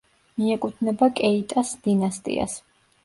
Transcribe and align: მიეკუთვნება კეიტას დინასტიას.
მიეკუთვნება 0.37 1.09
კეიტას 1.21 1.75
დინასტიას. 1.89 2.57